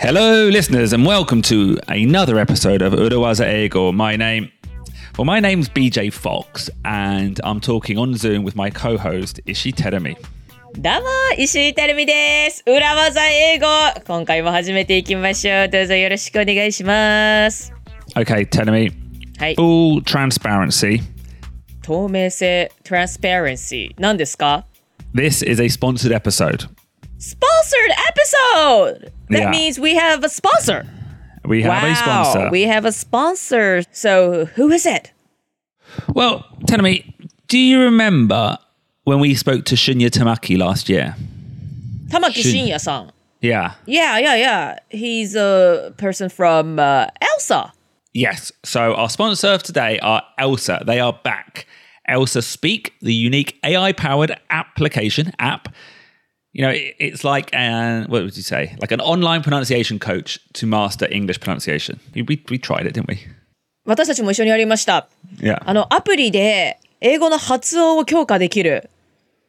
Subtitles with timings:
[0.00, 3.92] Hello, listeners, and welcome to another episode of Urawaza Ego.
[3.92, 4.50] My name,
[5.16, 10.16] well, my name's BJ Fox, and I'm talking on Zoom with my co-host Ishi Terumi.
[10.78, 11.08] どうも、
[11.38, 12.62] 石井てるみです。
[12.66, 13.66] 裏技英語。
[14.06, 15.68] 今回も始めていきましょう。
[15.70, 17.72] どうぞよろしくお願いします。
[18.14, 18.92] Okay, Terumi,
[19.38, 19.54] はい。
[19.54, 21.00] full transparency.
[21.82, 23.94] 透明性、transparency。
[23.98, 24.66] 何ですか
[25.14, 26.68] This is a sponsored episode.
[27.21, 29.13] sponsored episode.
[29.29, 29.51] That yeah.
[29.51, 30.87] means we have a sponsor.
[31.45, 32.49] We have wow, a sponsor.
[32.49, 33.83] We have a sponsor.
[33.91, 35.11] So who is it?
[36.13, 37.15] Well, tell me,
[37.47, 38.57] do you remember
[39.03, 41.15] when we spoke to Shinya Tamaki last year?
[42.07, 43.11] Tamaki Shin- Shinya-san.
[43.41, 43.73] Yeah.
[43.85, 44.79] Yeah, yeah, yeah.
[44.89, 47.73] He's a person from uh, Elsa.
[48.13, 48.51] Yes.
[48.63, 50.83] So our sponsor of today are Elsa.
[50.85, 51.65] They are back.
[52.07, 55.69] Elsa Speak, the unique AI powered application app
[56.53, 58.75] You know, it- it's like an what would you say?
[58.79, 61.99] Like an online pronunciation coach to master English pronunciation.
[62.13, 63.17] We, we, tried it, didn't we?
[63.85, 65.07] 私たちも一緒にやりました。
[65.37, 65.61] Yeah.
[65.65, 68.89] あの、アプリで英語の発音を強化できる、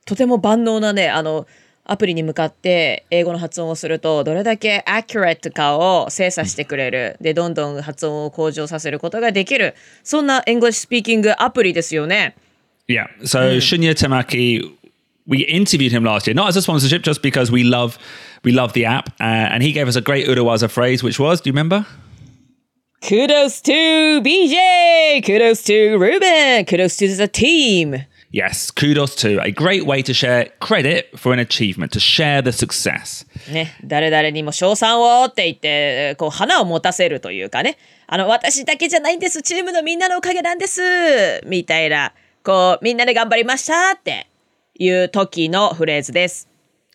[0.07, 1.47] とても万能なね、あの、
[1.85, 7.17] アプリに向かって英語の発音をすると、どれだけ accurate かを精査してくれる。
[7.21, 9.75] で、どんどん発音を向上させることができる。
[10.05, 12.37] そんな English speaking アプリですよね。
[12.89, 13.07] Yeah.
[13.25, 14.71] So Shinya Tamaki,
[15.28, 18.00] we interviewed him last year, not as a sponsorship, just because we love
[18.44, 21.42] we love the app, uh, and he gave us a great Urawaza phrase, which was,
[21.42, 21.86] do you remember?
[23.02, 25.24] Kudos to BJ!
[25.26, 26.66] Kudos to Ruben!
[26.66, 28.06] Kudos to the team!
[28.32, 32.52] Yes, kudos to a great way to share credit for an achievement, to share the
[32.52, 33.26] success.
[33.52, 44.28] ね、誰々にも賞賛をって言って、こう、花を持たせるというかね、あの、私だけじゃないんです、チームのみんなのおかげなんです、みたいな、こう、みんなで頑張りましたって
[44.75, 46.49] いう時のフレーズです。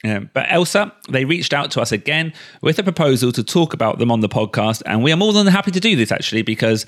[0.03, 2.31] Um, but Elsa, they reached out to us again
[2.62, 5.47] with a proposal to talk about them on the podcast, and we are more than
[5.47, 6.85] happy to do this actually because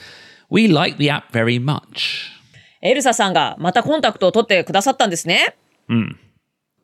[0.50, 2.32] we like the app very much.
[2.82, 5.56] エルサさんがまたコンタクトを取ってくださったんですね。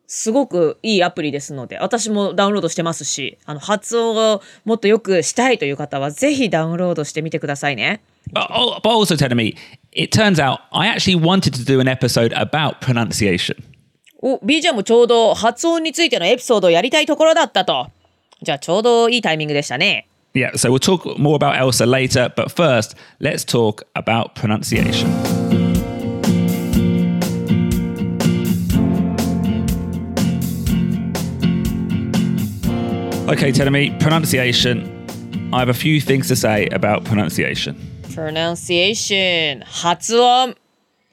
[0.08, 8.02] すごくいいアプリですので、私もダウンロードしてますし、あの、発音をもっとよくしたいという方は、ぜひダウンロードしてみてくださいね。
[8.32, 9.56] But, oh, but also telling me,
[9.92, 13.75] it turns out I actually wanted to do an episode about pronunciation.
[14.28, 17.92] お、BJ もちょうど発音についてのエピソードをやりたいところだったと。
[18.42, 20.08] じゃあちょうどいいタイミングでしたね。
[20.34, 25.08] Yeah, so we'll talk more about Elsa later, but first, let's talk about pronunciation.
[33.30, 35.06] Okay, Telemi, pronunciation.
[35.54, 37.76] I have a few things to say about pronunciation.
[38.16, 40.56] pronunciation 発音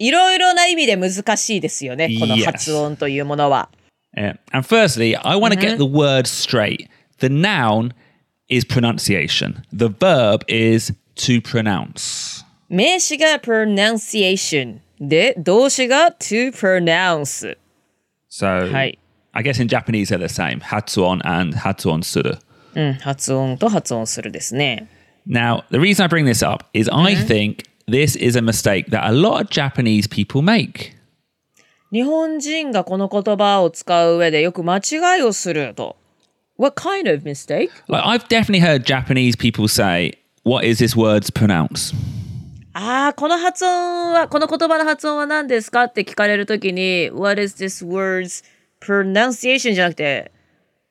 [0.02, 2.08] いろいろな意味で難しいですよね。
[2.18, 2.44] この Yes.
[2.44, 3.68] 発音というものは。
[4.16, 4.36] Yeah.
[4.50, 6.88] And firstly, I want to get the word straight.
[7.20, 7.94] The noun
[8.48, 12.44] is pronunciation, the verb is to pronounce.
[12.68, 17.56] 名詞が pronunciation で動詞が to pronounce。
[18.28, 18.98] So, はい。
[19.34, 20.60] I guess in Japanese they're the same.
[20.60, 22.38] Hatsuon and Hatsuon suru.
[22.74, 24.88] うん、発音と発音するですね。
[25.28, 29.11] Now, the reason I bring this up is I think this is a mistake that a
[29.11, 30.93] lot of Japanese people make.
[31.91, 35.95] 日本人がこの言葉を使う上でよく間違いをすると。
[36.57, 37.69] What kind of mistake?
[37.87, 41.95] Like I've definitely heard Japanese people say, "What is this word's pronounce?"
[42.73, 48.43] ああ、この発音は、この言葉の発音は何ですかって聞かれるときに、What is this word's
[48.81, 50.31] pronunciation じゃなくて、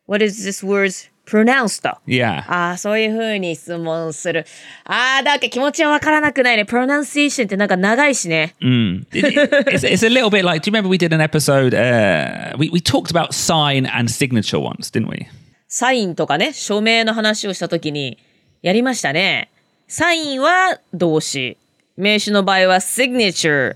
[0.09, 1.90] What is this word's pronounced?
[2.08, 2.44] Yeah.
[2.48, 4.46] ああ、そういう風に質問する。
[4.84, 6.64] ああ、だけ気持ちはわからなくないね。
[6.64, 8.56] pronunciation ってなんか長いしね。
[8.60, 9.28] It-
[9.72, 11.74] it's, it's a little bit like, do you remember we did an episode?
[11.74, 15.28] Uh, we, we talked about sign and signature once, didn't we?
[15.68, 18.18] サインとかね、署名の話をしたときに、
[18.62, 19.50] やりましたね。
[19.88, 21.58] サインは動詞。
[21.98, 23.76] 名詞の場合は signature。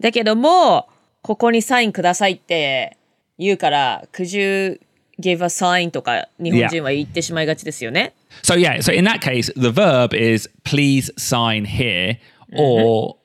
[0.00, 0.88] だけども、
[1.22, 2.96] ここにサインくださいって
[3.38, 4.80] 言うから、could you
[5.19, 8.13] give a sign とか日本人は言ってしまいがちですよね。
[8.41, 12.17] So yeah, so in that case, the verb is please sign here,
[12.55, 13.15] or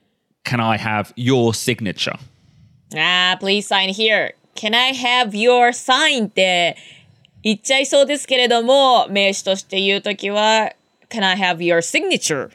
[0.44, 2.18] can I have your signature?
[2.94, 4.34] ああ、please sign here.
[4.54, 6.26] Can I have your sign?
[6.26, 6.76] って
[7.42, 10.72] 言っちゃいそうですけれども、名詞として言うときは、
[11.08, 12.50] Can I have your signature?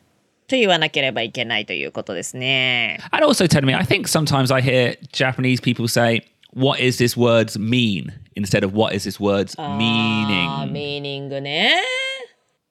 [0.48, 3.00] と言わなければいけないということですね。
[3.12, 6.24] And also, tell me, I think sometimes I hear Japanese people say,
[6.54, 11.75] "What is this word's mean?" Instead of "What is this word's あ meaning." ー、ミーニングね。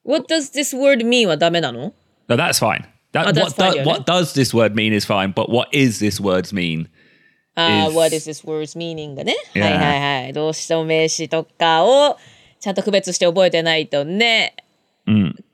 [0.04, 1.92] What does this word mean はダメなの
[2.28, 2.84] No, that's fine.
[3.12, 5.50] That, Oh, that's what, fine, do- yeah, what does this word mean is fine, but
[5.50, 6.86] what is this word's mean?
[7.54, 9.34] あー is- What is this word's meaning がね。
[9.54, 9.62] Yeah.
[9.62, 10.32] はいはいはい。
[10.32, 12.16] 動詞と名詞とかを
[12.60, 14.54] ちゃんと区別して覚えてないとね。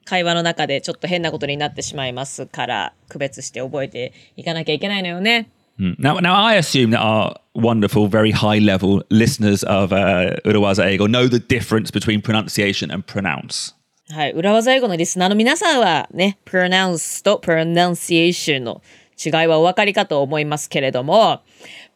[0.05, 5.49] 会話の中でちょっと変なことになってしまいますから、区別して覚えていかなきゃいけないのよね。
[5.80, 5.98] Mm.
[5.98, 11.08] Now, now I assume that our wonderful, very high level listeners of uh, Urawaza Ego
[11.08, 13.74] know the difference between pronunciation and pronounce.
[14.12, 14.32] はい。
[14.34, 18.82] 裏技英語のリスナーの皆さんはね、pronounce と pronunciation の
[19.24, 21.42] 違いはお分かりかと思いますけれども、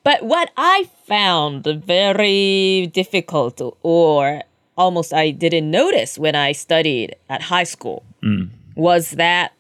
[0.04, 4.44] But what I found very difficult or
[4.78, 8.04] almost I didn't notice when I studied at high school
[8.76, 9.52] was that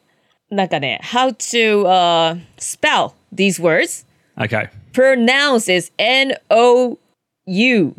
[0.51, 4.05] なんかね、how to、uh, spell these words
[4.40, 4.70] Okay.
[4.92, 7.94] pronounce is N-O-U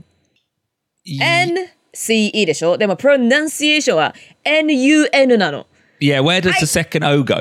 [1.21, 4.13] N-C-E でしょでも pronunciation は
[4.44, 5.68] N-U-N なの。
[6.00, 7.36] Yeah, where does the second O go?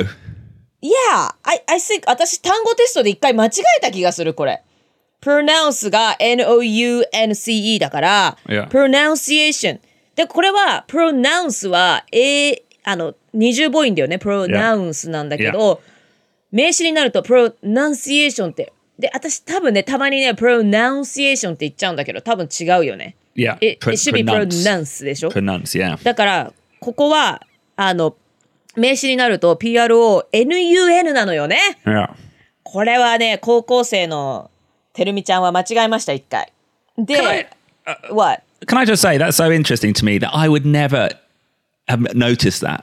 [0.81, 4.63] Yeah, I, I think 私単語テストで一回間違えた気がするこれ。
[5.21, 8.69] pronounce が N-O-U-N-C-E だから、Yeah.
[8.69, 9.81] pronunciation。
[10.15, 14.17] で、これは pronounce は A、あの、二重母音だよね。
[14.17, 15.81] pronounce なんだけど、
[16.51, 18.73] 名詞になると pronunciation って。
[18.99, 23.15] で、私多分ね、たまにね、pronunciation って言っちゃうんだけど、多分違うよね。
[23.37, 23.57] Yeah.
[23.61, 24.65] It, pr- it should be pronounce.
[24.65, 26.03] pronounce でしょ Pronounce, yeah.
[26.03, 27.47] だから、ここは、
[27.77, 28.17] あの、
[28.77, 31.59] 名詞になると PRONUN なのよね。
[31.85, 32.11] Yeah.
[32.65, 34.51] これはね、高校生の
[34.93, 36.53] てるみちゃんは間違えました、一回。
[36.99, 37.47] で、Can I-
[38.11, 38.43] what?
[38.67, 41.09] Can I just say that's so interesting to me that I would never
[41.87, 42.83] have noticed that.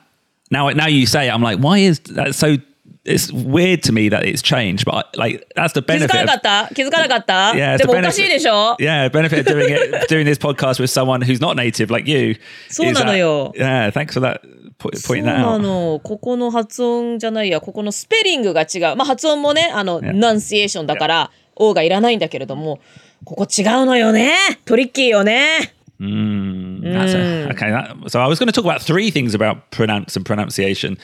[0.50, 2.58] Now, now you say it, I'm like, why is that so?
[3.05, 6.09] It's weird to me that it's changed, but I, like that's the 気づ benefit.
[6.09, 10.39] かなか Of, った気づかなかった yeah, it's で the もおかしいでしょ Yeah, benefit of doing it, doing this
[10.39, 12.37] podcast with someone who's not native like you.
[12.69, 13.53] そう is なの that- よ。
[13.57, 14.41] Yeah, thanks for that.
[14.79, 15.59] po- そう Pointing that な out.
[15.59, 16.01] の。
[16.03, 18.97] ここの発音じゃないや、ここのスペリングが違う。
[18.97, 22.81] まあ発音もね、あの、ナンシエーションだから、O がいらないんだけれども、
[23.25, 24.35] ここ違うのよね。
[24.67, 25.75] トリッキーよね。
[26.01, 27.71] That's a- okay.
[27.71, 30.99] That, so I was going to talk about three things about pronounce and pronunciation,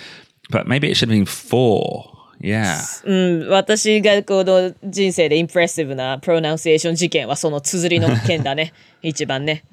[0.51, 2.13] but maybe it should have been four.
[2.41, 2.79] Yeah.
[3.05, 8.73] うん、私がこの人生でインプレッシブなプロナンシエーション事件はその綴りの件だね。
[9.03, 9.65] 一番ね。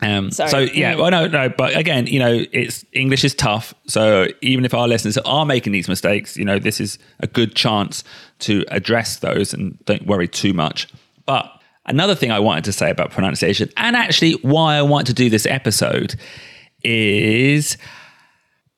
[0.00, 0.70] Um, so Sorry.
[0.74, 3.74] yeah, well, no, no, but again, you know, it's English is tough.
[3.88, 7.56] So even if our listeners are making these mistakes, you know, this is a good
[7.56, 8.04] chance
[8.40, 10.86] to address those and don't worry too much.
[11.26, 11.50] But
[11.86, 15.28] another thing I wanted to say about pronunciation, and actually why I want to do
[15.28, 16.14] this episode,
[16.84, 17.76] is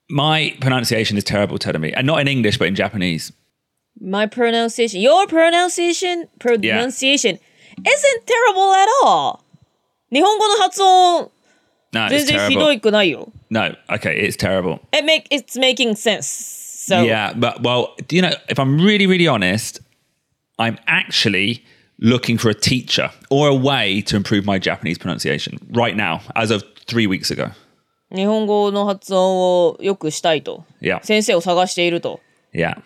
[0.09, 3.33] my pronunciation is terrible, Tedemi, and not in English, but in Japanese.
[4.01, 7.39] My pronunciation, your pronunciation, pronunciation
[7.87, 9.45] isn't terrible at all.
[10.13, 11.31] 日本語の発音
[11.93, 12.73] No, 全 it's 然ひど terrible.
[12.73, 13.33] いくないよ。
[13.51, 14.81] No, okay, it's terrible.
[14.93, 16.27] It make, it's making sense.
[16.27, 19.81] So, Yeah, but well, do you know, if I'm really, really honest,
[20.59, 21.65] I'm actually
[22.01, 26.51] looking for a teacher or a way to improve my Japanese pronunciation right now, as
[26.51, 27.51] of three weeks ago.
[28.16, 30.64] 日本語の発音をよくしたいと。
[30.82, 31.00] Yeah.
[31.04, 32.22] 先生を探していると。
[32.54, 32.82] Yeah.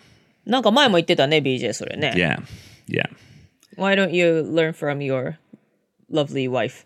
[0.46, 2.12] なんか前も言ってたね、BJ それね。
[2.16, 2.42] Yeah.
[2.88, 3.08] Yeah.
[3.76, 5.34] Why don't you learn from your
[6.12, 6.84] lovely wife?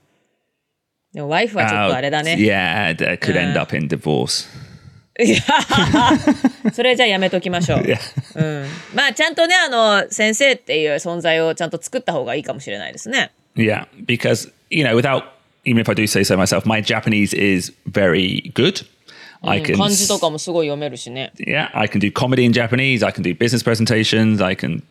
[1.12, 2.36] でも、ワイフはちょっとあれだね。
[2.38, 4.48] Yeah, it could end up in divorce.
[6.72, 7.82] それじゃあやめときましょう。
[8.34, 8.66] うん。
[8.94, 13.30] まあ、ちゃんとね、あの、先生っていう存在をちゃんと作った方がいいかもしれないですね。
[13.54, 15.22] Yeah, because, you know, without,
[15.65, 18.85] even if I do say so myself, my Japanese is very good.
[19.41, 21.31] I can, 漢字とかもすごい読めるしね。
[21.37, 23.05] yeah, I can do comedy in Japanese.
[23.05, 24.43] I can do business presentations.
[24.43, 24.83] I can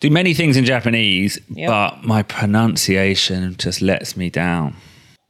[0.00, 1.68] do many things in Japanese, Yep.
[1.68, 4.72] but my pronunciation just lets me down.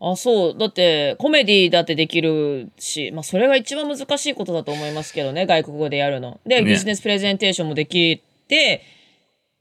[0.01, 0.59] あ、そう。
[0.59, 6.41] だって、コメディだってできるし、まあ、それが一番難しいことだと思いますけどね、外国語でやるの。
[6.45, 8.83] で、ビジネスプレゼンテーションもできて、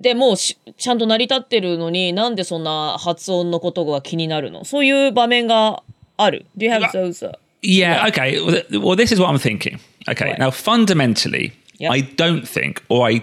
[0.00, 5.82] で、もうしちゃんと成り立ってるのに、なんでそんな発音のことが気になるのそういう場面が
[6.16, 6.46] ある。
[6.56, 7.26] Do you have those?
[7.26, 8.38] uh, Yeah, okay.
[8.78, 9.78] Well, this is what I'm thinking.
[10.08, 10.38] Okay, Right.
[10.38, 11.90] now fundamentally, Yep.
[11.92, 13.22] I don't think, or I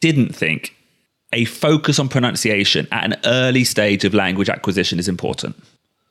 [0.00, 0.72] didn't think,
[1.32, 5.56] a focus on pronunciation at an early stage of language acquisition is important.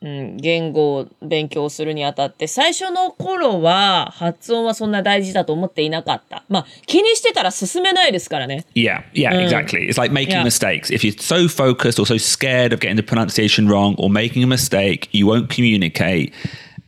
[0.01, 6.43] 言語を勉強するにあたって、最初の頃は発音はそんな大事だと思っていなかった。
[6.49, 8.65] まあ、気にしてたら進めないですからね。
[8.73, 9.87] Yeah, yeah, exactly.
[9.87, 10.89] It's like making mistakes.
[10.89, 14.47] If you're so focused or so scared of getting the pronunciation wrong or making a
[14.47, 16.33] mistake, you won't communicate.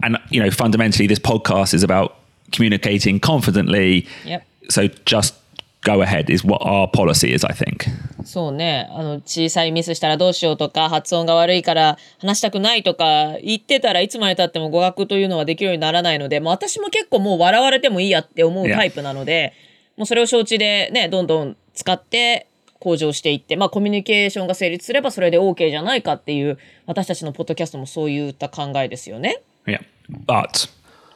[0.01, 2.15] And, you know, fundamentally, this podcast is about
[2.51, 4.07] communicating confidently.
[4.25, 4.43] Yep.
[4.69, 5.35] So just
[5.83, 7.85] go ahead, is what our policy is, I think.
[8.25, 8.87] そうね。
[8.91, 18.75] あの、小さいミスしたらどうしようとか、発音が悪いから話したくないとか言ってたらいつまで経っても語学というのはできるようにならないので、もう私も結構もう笑われてもいいやって思う Yeah.
[18.75, 19.53] タイプなので、
[19.97, 22.47] もうそれを承知でね、どんどん使って
[22.79, 29.41] 向上していって、まあコミュニケーションが成立すればそれで OK じゃないかっていう、私たちのポッドキャストもそういった考えですよね。
[29.65, 29.81] Yeah.
[30.25, 30.69] But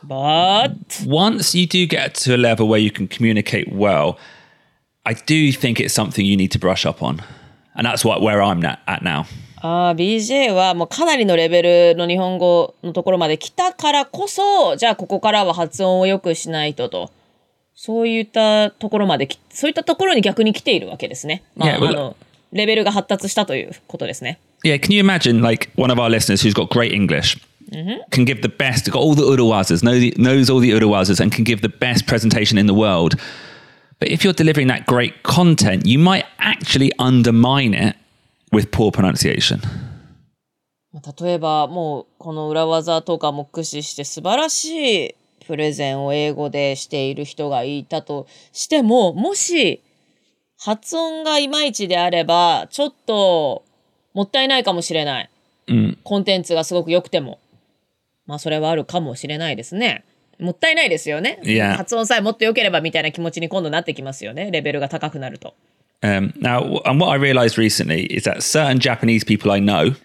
[0.06, 4.18] But Once you do get to a level where you can communicate well,
[5.08, 7.22] I do think it's something you need to brush up on.
[7.76, 9.26] And that's what where I'm na- at now.
[9.62, 17.12] あー BJ はもうかなりのレベルの日本語のところまで来たからこそ、じゃあここからは発音を良くしないとと。
[17.74, 21.44] そういったところまでき、そういったところに逆に来ているわけですね。
[21.56, 22.16] まあ、Yeah, well- あの、
[22.52, 24.40] レベルが発達したということですね。
[24.66, 27.38] Yeah, can you imagine like one of our listeners who's got great English
[28.12, 31.62] can give the best, got all the uruwazas, knows all the uruwazas, and can give
[31.62, 33.16] the best presentation in the world.
[34.00, 37.96] But if you're delivering that great content, you might actually undermine it
[38.52, 39.60] with poor pronunciation.
[40.94, 49.82] まあ例えばもうこの裏技とかも駆使して素晴らしいプレゼンを英語でしている人がいたとしてももし
[50.58, 53.64] 発音がいまいちであればちょっと
[54.14, 55.30] もったいないかもしれない、
[56.04, 57.40] コンテンツがすごく良くても。
[58.26, 60.04] まあそれはあるかもしれないですね
[60.40, 61.76] もったいないですよね、Yeah.
[61.76, 65.54] 発音さえもっと良ければみたいな気持ちに今度なってきますよねレベルが高くなると
[66.04, 69.96] Um, now, and what I realized recently is that certain Japanese people I know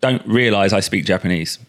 [0.00, 1.60] don't realize I speak Japanese.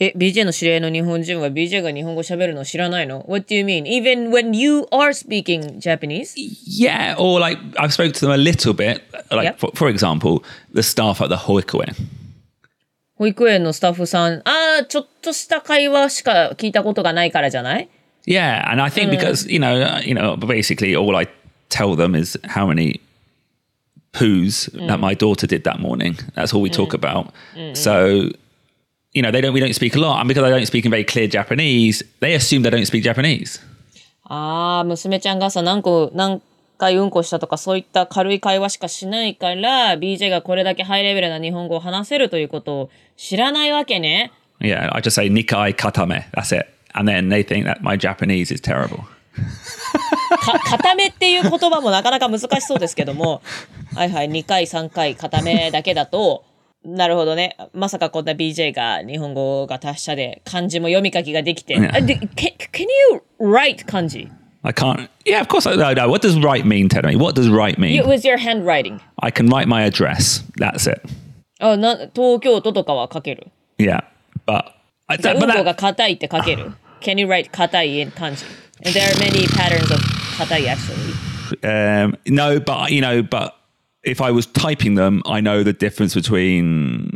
[0.00, 3.84] え、BJ の知り合いの日本人は BJ が日本語喋るの知らないの ?What do you mean?
[3.84, 6.34] Even when you are speaking Japanese?
[6.66, 9.02] Yeah, or like I've spoken to them a little bit.
[9.30, 9.58] Like Yep.
[9.58, 10.42] for, for example,
[10.74, 11.94] the staff at the Hoikuen.
[13.19, 17.89] 保育園のスタッフさん、ああ、ちょっとした会話しか聞いたことがないからじゃない
[18.27, 21.27] Yeah, and I think because you know, uh, you know, basically all I
[21.69, 22.99] tell them is how many
[24.13, 26.17] poos that my daughter did that morning.
[26.33, 27.31] That's all we talk about.
[27.73, 28.31] So,
[29.13, 30.91] you know, they don't we don't speak a lot, and because I don't speak in
[30.91, 33.61] very clear Japanese, they assume they don't speak Japanese.
[34.27, 36.41] ああ、娘ちゃんがさ、何個、何
[36.80, 44.32] 回うんこしたとかそういった軽い会話しかしないから、BJ がこれだけハイレベルな日本語を話せるということを知らないわけね。
[44.60, 46.24] Yeah, I just say nikai katame.
[46.32, 49.04] That's it, and then they think that my Japanese is terrible.
[50.40, 53.42] か、固めっていう言葉もなかなか難しそうですけども、
[53.94, 56.44] はいはい、2回、3回、固めだけだと、
[56.84, 57.56] なるほどね。
[57.74, 61.76] まさかこんな BJ が日本語が達者で漢字も読み書きができて。
[61.76, 64.28] あで can, can you write 漢字？
[64.63, 65.09] I can't.
[65.25, 65.67] Yeah, of course.
[65.67, 66.09] I no, no.
[66.09, 66.89] What does right mean?
[66.89, 67.15] Tell me.
[67.15, 67.93] What does right mean?
[67.93, 68.99] You- ?With your handwriting.
[69.21, 70.43] I can write my address.
[70.57, 71.01] That's it.
[71.59, 73.47] あな東京都とかは書ける。
[73.77, 74.03] Yeah,
[74.45, 74.65] but
[75.07, 76.71] I じゃあ、 don't, うん but こが that, 硬いって書ける。
[77.01, 78.43] Can you write 硬い in 漢字
[78.83, 80.01] And there are many patterns of
[80.39, 81.13] 硬い actually.
[81.63, 83.53] um, no, but you know, but
[84.03, 87.11] if I was typing them, I know the difference between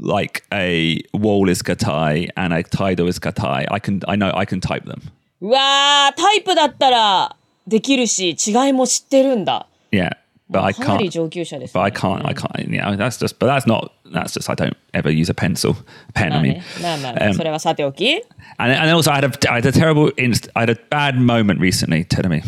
[0.00, 3.66] like a wall is katai and a taido is katai.
[3.70, 5.02] I can, I know, I can type them.
[5.41, 7.35] うわー、タイプだったら
[7.67, 9.67] できるし、違いも知ってるんだ。
[9.91, 10.09] Yeah,
[10.51, 11.11] but I かなり can't.
[11.11, 12.25] 上級者です、But I can't.
[12.27, 12.67] I can't.
[12.69, 13.37] Know, that's just.
[13.39, 13.91] But that's not.
[14.11, 14.51] That's just.
[14.51, 15.75] I don't ever use a pencil,
[16.13, 16.29] pen.
[16.29, 18.21] ま I あ mean, ね、まあまあまあ、um, それはさておき。
[18.57, 20.49] and and also I had a I had a terrible inst.
[20.55, 22.05] I had a bad moment recently.
[22.05, 22.41] Tell me.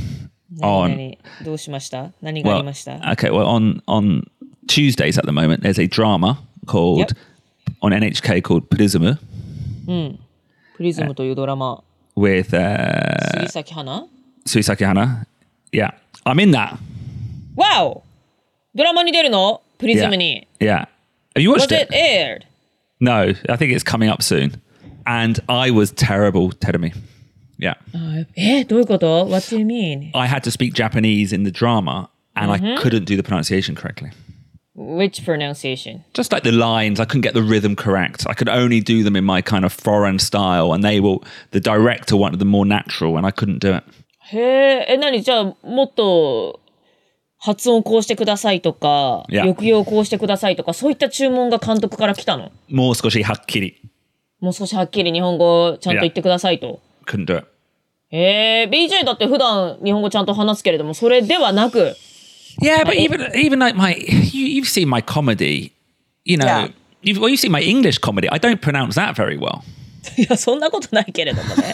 [0.60, 3.31] 何 On 何どうしました何があ well, りました okay.
[3.31, 4.24] Well, on on
[4.67, 7.17] Tuesdays at the moment, there's a drama called Yep.
[7.81, 9.17] on NHK called Prism
[10.75, 11.83] プリズムというドラマ、
[12.16, 14.06] with uh, 杉咲花
[14.46, 15.26] Suisaki Hana.
[15.73, 15.90] Yeah,
[16.25, 16.78] I'm in that.
[17.56, 18.02] わお
[18.75, 20.46] ドラマに出るのプリズ Yeah, ムに。
[20.61, 20.87] yeah.
[21.35, 21.94] Have you Was watched it it?
[21.94, 22.46] aired?
[23.00, 23.12] No,
[23.49, 24.61] I think it's coming up soon.
[25.04, 26.92] And I was terrible, Tedemi.
[27.58, 27.76] Yeah.
[28.37, 30.11] えどういうこと ?What do you mean?
[30.14, 34.11] I had to speak Japanese in the drama and I couldn't do the pronunciation correctly.
[34.73, 36.03] Which pronunciation?
[36.13, 38.25] Just like the lines, I couldn't get the rhythm correct.
[38.27, 41.23] I could only do them in my kind of foreign style, and they will.
[41.51, 43.83] The director wanted them more natural, and I couldn't do it.
[44.33, 46.61] へえ、え、何じゃあ、もっと
[47.37, 49.41] 発音こうしてくださいとか、Yeah.
[49.41, 53.73] 抑揚こうしてくださいとか、そういった注文が監督から来たの More skoshi hakkiri.
[54.39, 56.79] もう少しはっきり日本語をちゃんと言ってくださいと。
[57.05, 57.47] Couldn't do it.
[58.09, 61.95] へえ、BJ だって普段日本語ちゃんと話すけれども、それではなく、
[62.61, 65.73] Yeah, but even even like my, you, you've seen my comedy,
[66.25, 66.46] you know.
[66.46, 66.68] Yeah.
[67.02, 68.28] You've, well, you've seen my English comedy.
[68.30, 69.62] I don't pronounce that very well.
[70.16, 71.73] いや、そんなことないけれどもね。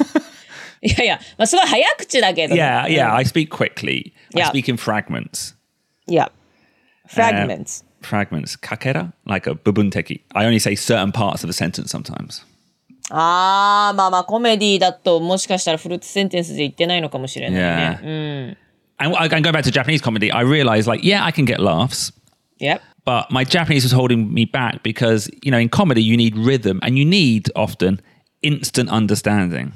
[0.82, 2.54] いやいや、まあ、すごい早口だけど。
[2.54, 3.14] Yeah, yeah.
[3.14, 4.12] I speak quickly.
[4.34, 4.50] I Yeah.
[4.50, 5.54] speak in fragments.
[6.06, 6.32] いや。
[7.08, 7.84] fragments.
[8.02, 8.56] Fragments.
[8.56, 10.22] Kakera, like a bubunteki.
[10.34, 12.44] I only say certain parts of a sentence sometimes.
[13.11, 18.00] あー、まあまあ、コメディだと、もしかしたらフルーツセンテンスで言ってないのかもしれないね。
[18.02, 18.56] Yeah.
[18.99, 21.58] And, I- and going back to Japanese comedy, I realized like, yeah, I can get
[21.61, 22.12] laughs,
[22.61, 22.66] うん。
[22.68, 22.80] Yep.
[23.04, 26.78] but my Japanese was holding me back because you know in comedy you need rhythm
[26.82, 28.00] and you need often
[28.42, 29.72] instant understanding.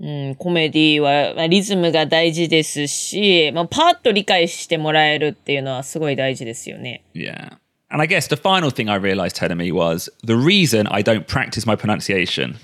[0.00, 7.02] うんコメディはまあリズムが大事ですし、まあ、パッと理解してもらえるっていうのはすごい大事ですよね。
[7.14, 7.52] Yeah.
[7.88, 11.26] And I guess the final thing I realized telling me was the reason I don't
[11.26, 12.56] practice my pronunciation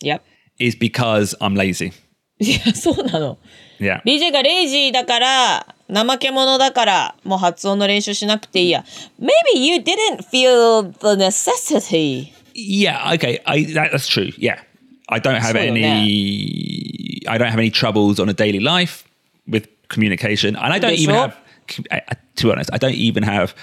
[0.00, 0.22] Yep.
[0.58, 1.92] is because I'm lazy.
[2.39, 3.37] いや、そうなの。
[3.79, 4.01] Yeah.
[4.03, 8.85] BJ がレイジーだから、怠け者だから、もう発音の練習しなくていいや。
[9.19, 12.33] Maybe you didn't feel the necessity.
[12.53, 14.31] Yeah, okay, I that, that's true.
[14.37, 14.59] Yeah,
[15.07, 17.23] I don't have any.
[17.27, 19.05] I don't have any troubles on a daily life
[19.47, 21.35] with communication, and I don't even have.
[21.67, 23.53] To be honest, I don't even have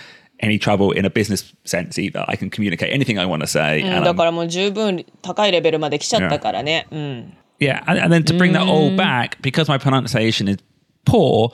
[0.41, 2.25] any trouble in a business sense either.
[2.29, 6.87] I can communicate anything I want to say, だからもう十分高いレベルまで来ちゃったからね。
[6.91, 7.37] うん。
[7.59, 8.55] Yeah, and, and then to bring mm.
[8.55, 10.59] that all back, because my pronunciation is
[11.05, 11.53] poor,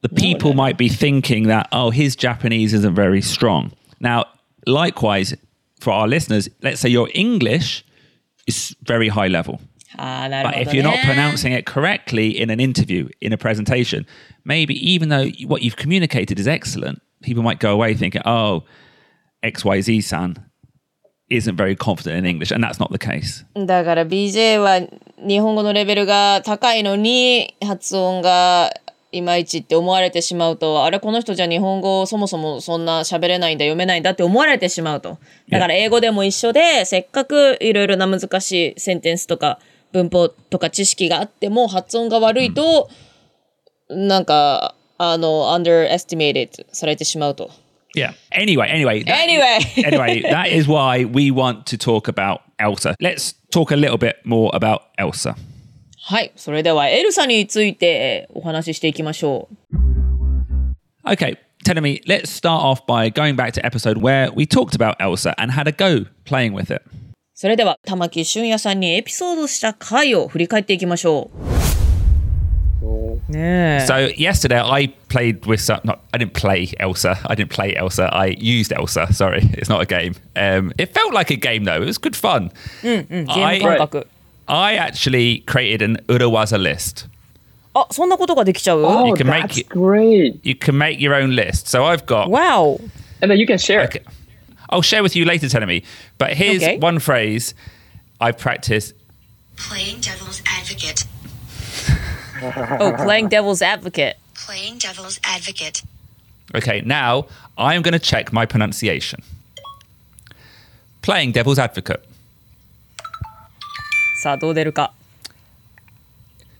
[0.00, 3.72] the people no, might be thinking that, oh, his Japanese isn't very strong.
[4.00, 4.26] Now,
[4.66, 5.34] likewise,
[5.80, 7.84] for our listeners, let's say your English
[8.46, 9.60] is very high level.
[9.96, 14.06] But if you're not pronouncing it correctly in an interview, in a presentation,
[14.44, 18.64] maybe even though what you've communicated is excellent, people might go away thinking, oh,
[19.42, 20.36] XYZ san
[21.28, 22.52] isn't very confident in English.
[22.52, 23.44] And that's not the case.
[23.54, 24.80] だから BJ は
[25.18, 28.70] 日本語のレベルが高いのに発音が
[29.12, 35.18] いまいちって思われてしまうとあれこの人じゃ日本語そもそもそんな喋れないんだ読めないんだって思われてしまうと
[35.48, 39.58] だから英語でも一緒でせっかくいろいろな難しいセンテンスとか
[39.92, 42.90] 文法とか知識があっても発音が悪いと、
[43.88, 47.50] なんかあの underestimated されてしまうと
[47.95, 48.13] Yeah.
[48.31, 49.03] Anyway, anyway.
[49.03, 49.59] that- Anyway.
[49.85, 52.95] anyway, that is why we want to talk about Elsa.
[53.01, 55.35] Let's talk a little bit more about Elsa.
[56.03, 59.77] はいそれではエルサについてお話ししていきましょう
[61.05, 61.35] Okay,
[61.65, 65.33] telling me, let's start off by going back to episode where we talked about Elsa
[65.37, 66.81] and had a go playing with it.
[67.35, 71.54] それでは玉木俊也さんにエピソードした回を振り返っていきましょ So う。
[73.86, 75.80] so yesterday I played with some.
[75.84, 77.18] Not, I didn't play Elsa.
[77.26, 78.08] I didn't play Elsa.
[78.12, 79.12] I used Elsa.
[79.12, 80.14] Sorry, it's not a game.
[80.34, 81.82] Um, it felt like a game though.
[81.82, 82.50] It was good fun.
[82.82, 83.26] Mm, mm.
[83.28, 84.04] I.
[84.48, 87.08] I actually created an Urawaza list.
[88.86, 90.44] Oh, you can that's make, great.
[90.46, 91.68] You can make your own list.
[91.68, 92.30] So I've got.
[92.30, 92.80] Wow.
[93.20, 94.00] And then you can share okay.
[94.70, 95.82] I'll share with you later, telling.
[96.18, 96.78] But here's okay.
[96.78, 97.54] one phrase
[98.20, 98.92] I practice.
[99.56, 101.04] Playing devil's advocate.
[102.79, 104.17] Oh, playing devil's advocate.
[104.35, 105.83] Playing devil's advocate.
[106.55, 109.21] Okay, now I am going to check my pronunciation.
[111.01, 112.01] Playing devil's advocate.
[114.21, 114.93] さあ、どう出るか。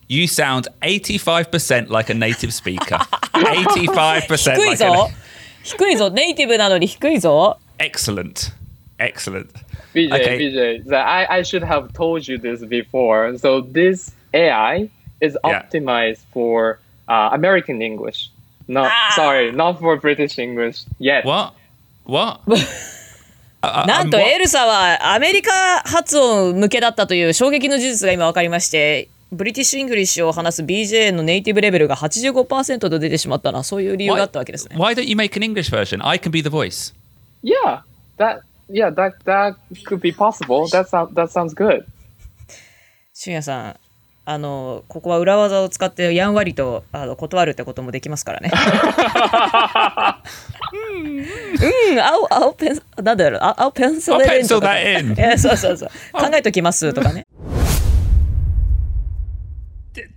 [0.08, 2.98] You sound 85% like a native speaker.
[3.32, 5.14] 85% 低い like ぞ a,
[5.62, 8.52] 低いぞネイティブなのに低いぞ Excellent.
[8.98, 9.48] Excellent.
[9.94, 10.38] BJ, Okay.
[10.38, 13.36] BJ, that I, I should have told you this before.
[13.38, 14.88] So this AI
[15.21, 15.63] is Yeah.
[15.69, 18.29] optimized for uh, American English.
[18.67, 21.23] Not sorry, not for British English yet.
[21.25, 21.53] What?
[22.05, 22.41] What?
[23.61, 24.19] なんと?
[24.19, 25.51] エルサはアメリカ
[25.85, 36.05] 発音向けだったという衝撃の事実が今分かりましてブリティッシュ・イングリッシュを話す BJ のネイティブレベルが85%と出てしまったのはそういう理由があったわけですね Why don't you make an English version?
[36.05, 36.93] I can be the voice.
[37.43, 37.81] Yeah,
[38.17, 40.67] that yeah that that could be possible.
[40.69, 41.85] That sounds that sounds good.
[43.13, 43.75] 俊也さん
[44.29, 48.51] あのここは裏技を使ってやんわりとあの断るってこともできますからね。
[50.73, 51.17] うん、
[51.91, 54.77] うん、青青ペンなんだろうあ青ペンソレレンとか。
[54.77, 54.99] や
[55.39, 55.89] そうそうそう。
[56.11, 57.25] 考えときますとかね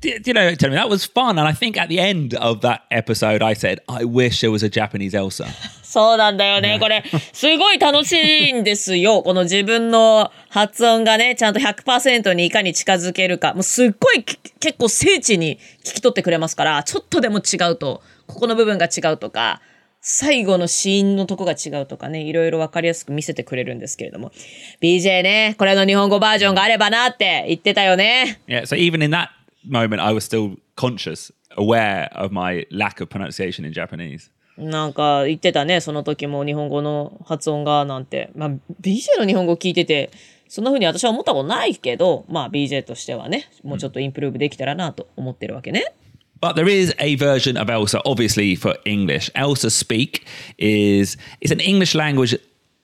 [0.02, 2.82] you know, tell me that was fun, and I think at the end of that
[2.90, 5.46] episode, I said, "I wish there was a Japanese Elsa."
[5.82, 6.78] そうなんだよね。
[6.78, 9.22] これ、すごい楽しいんですよ。
[9.24, 13.54] この自分の発音がね、ちゃんと100%にいかに近づけるか。
[13.54, 19.60] もうすっごいき結構精緻に聞き取ってくれますから、ちょっとでも違うと、ここの部分が違うとか、
[20.02, 24.32] 最後のシーンのとこが違うとかね、いろいろわかりやすく見せてくれるんですけれども。
[24.80, 28.40] BJ ね、これの日本語バージョンがあればなって言ってたよね。
[28.48, 28.62] Yeah.
[28.62, 29.28] So even in that
[29.64, 34.30] moment, I was still conscious, aware of my lack of pronunciation in Japanese.
[34.58, 38.30] なんか言ってたね、その時も日本語の発音がなんて。
[38.34, 40.10] まあ、BJ の日本語聞いてて、
[40.48, 45.94] そんな風に私は思ったことないけど、まあ BJ としてはね、もうちょっとインプルーブできたらなと思ってるわけね。
[46.40, 49.30] But there is a version of Elsa, obviously for English.
[49.34, 50.24] Elsa Speak
[50.58, 52.38] is it's an English language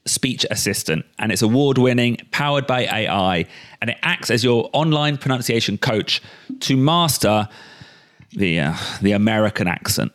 [0.06, 3.46] speech assistant, and it's award-winning, powered by AI,
[3.80, 6.22] and it acts as your online pronunciation coach
[6.60, 7.48] to master
[8.32, 10.12] the uh, the American accent.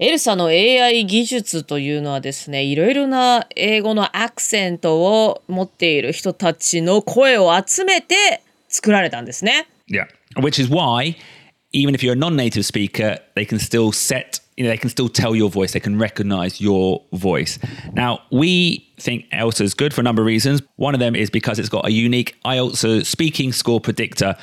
[0.00, 9.66] エルサの AI 技術というのはですね、いろいろな英語のアクセントを持っている人たちの声を集めて作られたんですね。
[9.90, 11.16] Yeah, which is why
[11.78, 15.08] even if you're a non-native speaker, they can still set you know, they can still
[15.08, 15.72] tell your voice.
[15.72, 17.60] They can recognize your voice.
[17.92, 20.60] Now, we think Elsa is good for a number of reasons.
[20.74, 24.34] One of them is because it's got a unique IELTS speaking score predictor,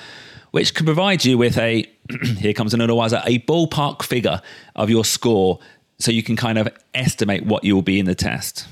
[0.52, 1.86] which can provide you with a,
[2.38, 4.42] here comes another Urawaza, a ballpark figure
[4.78, 5.60] of your score
[6.00, 8.70] so you can kind of estimate what you will be in the test.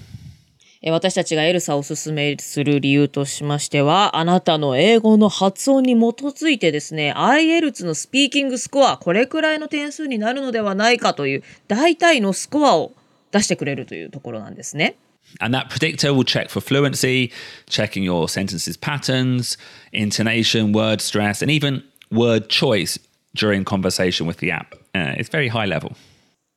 [0.91, 12.91] 私たちがエルサをおすすめする理由としましては、あなたの英語の発音に基づいてですね、IELTS のスピーキングスコア、これくらいの点数になるのではないかという、大体のスコアを
[13.31, 14.95] 出してくれるというところなんですね。
[15.39, 17.31] And that predictor will check for fluency,
[17.67, 19.57] checking your sentences patterns,
[19.93, 22.99] intonation, word stress, and even word choice
[23.33, 24.75] during conversation with the app.
[24.93, 25.93] Uh, it's very high level.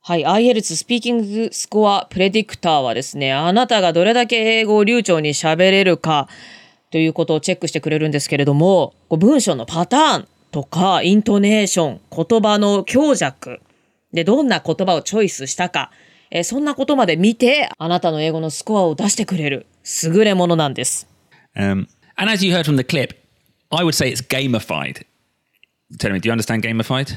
[0.08, 6.28] はい、IELTS スピーキングスコアプレディクターはですね、あなたがどれだけ英語を流暢に喋れるか
[6.92, 13.58] ということをチェックしてくれるんですけれども、こう文章のパターンとか、イントネーション、言葉の強弱、
[14.12, 15.90] で、どんな言葉をチョイスしたか、
[16.30, 19.66] えそんなことまで見て、あなたの英語のスコアを出してくれる
[20.04, 21.08] 優れものなんです。
[21.56, 23.16] Um, and as you heard from the clip,
[23.70, 25.04] I would say it's gamified.
[25.98, 27.12] Tell me, do you understand gamified?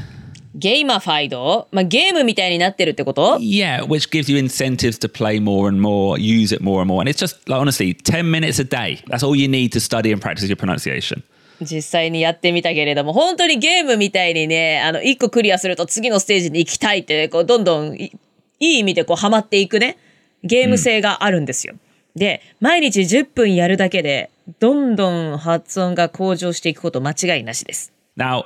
[0.55, 6.91] ゲーマファイド、まあ、ゲームみたいになってるってこと Yeah, which gives you incentives to play more and more, use it more and
[6.91, 7.01] more.
[7.01, 9.03] And it's just, like, honestly, 10 minutes a day.
[9.07, 11.23] That's all you need to study and practice your pronunciation.
[11.61, 18.11] 実際にやってみたけれども、本当にゲームみたいにね、あの、一個クリアすると次のステージに行きたいって、こう、どんどんい、
[18.59, 19.97] いい意味でこう、ハマっていくね、
[20.43, 21.75] ゲーム性があるんですよ。
[22.15, 27.91] で、毎日10分やるだけで、どんどん発音が向上していくこと間違いなしです。
[28.17, 28.45] Now,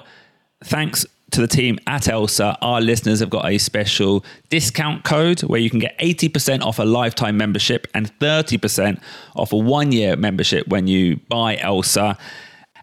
[0.66, 5.60] thanks to the team at Elsa, our listeners have got a special discount code where
[5.60, 9.02] you can get 80% off a lifetime membership and 30%
[9.36, 12.18] off a one year membership when you buy Elsa.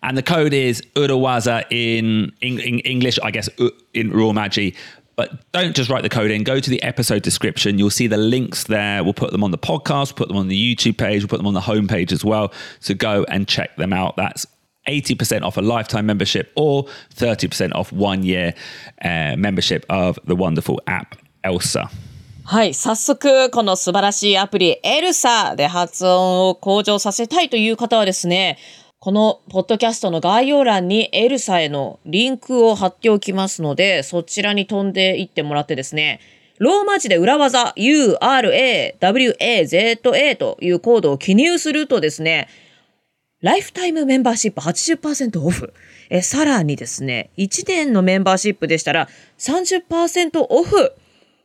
[0.02, 3.48] And the code is Urawaza in, in, in English, I guess,
[3.94, 4.74] in Ruomagi.
[5.14, 6.42] But don't just write the code in.
[6.42, 7.78] Go to the episode description.
[7.78, 9.04] You'll see the links there.
[9.04, 11.46] We'll put them on the podcast, put them on the YouTube page, we'll put them
[11.46, 12.52] on the homepage as well.
[12.80, 14.16] So go and check them out.
[14.16, 14.46] That's
[14.86, 18.54] 80% off a lifetime membership or 30% off one year
[19.04, 21.88] uh, membership of the wonderful app Elsa.
[22.44, 28.58] はい、早速、この素晴らしいアプリ、エルサで発音を向上させたいという方はですね、
[28.98, 36.18] このポッドキャストの概要欄にエルサへのリンクを貼っておきますので、そちらに飛んでいってもらってですね、
[36.58, 42.48] ローマ字で裏技 URAWAZA というコードを記入するとですね、
[43.42, 45.72] ライフタイムメンバーシップ80%オフ。
[46.10, 50.92] え、さらにですね、1年のメンバーシップでしたら30%オフ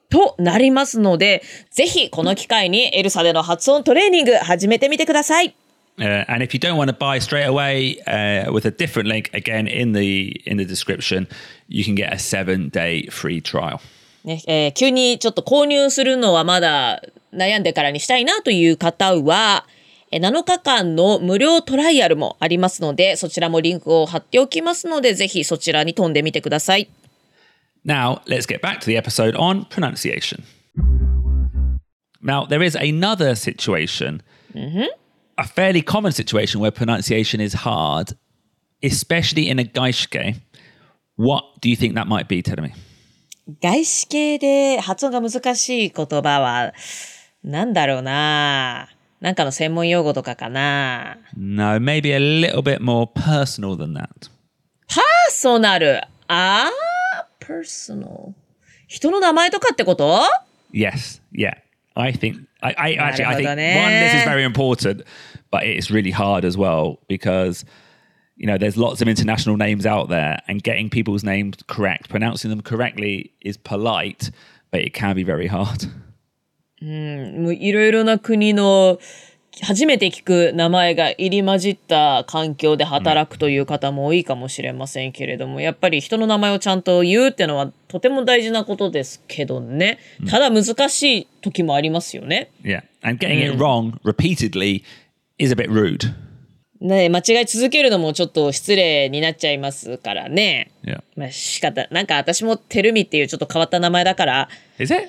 [0.09, 5.55] となりますので、ぜひこの機会にエルサでの発音トレーニング始めてみてください。
[5.97, 9.65] Uh, and if you don't want to buy straight away uh, with a different link, again
[9.65, 11.25] in the in the description,
[11.69, 13.79] you can get a seven day free trial.
[14.25, 17.01] ねえー急にちょっと購入するのはまだ
[17.33, 19.74] 悩んでからにしたいなという方は、えー
[20.19, 26.89] 7日間の無料トライアルもありますので、そちらもリンクを貼っておきますので、ぜひそちらに飛んでみてください。
[27.85, 30.43] Now, let's get back to the episode on pronunciation.
[32.23, 34.21] Now, there is another situation,
[35.37, 38.17] a fairly common situation where pronunciation is hard,
[38.81, 40.41] especially in a gaishke.
[41.17, 42.73] What do you think that might be, Tell me?
[43.61, 46.73] 外資系で発音が難しい言葉は、
[47.43, 48.89] なんだろうな
[49.20, 54.30] なんかの専門用語とかかな No, maybe a little bit more personal than that.
[54.88, 56.00] パーソナル。
[56.28, 58.32] あー、personal。
[58.86, 60.20] 人の名前とかってこと
[60.72, 61.54] Yes, yeah.
[61.94, 63.74] I think I, I actually I think なるほどね。
[63.76, 65.04] one this is very important,
[65.50, 67.66] but it's really hard as well because
[68.36, 72.50] you know there's lots of international names out there, and getting people's names correct, pronouncing
[72.50, 74.30] them correctly is polite,
[74.70, 75.84] but it can be very hard.
[76.85, 78.99] もういろいろな国の
[79.61, 89.99] 初めて聞く名前が入り混じった環境で働くという方も多いかもしれませんけれども、やっぱり人の名前をちゃんと言うっていうのはとても大事なことですけどね。
[90.29, 92.51] ただ難しい時もありますよね。
[92.63, 94.83] Yeah, and getting it wrong repeatedly
[95.37, 96.13] is a bit rude.
[96.81, 100.71] ね間違い続けるのもちょっと失礼になっちゃいますからね。
[100.83, 105.07] Yeah, まあ仕方、なんか私もてるみっていうちょっと変わった名前だから、is it?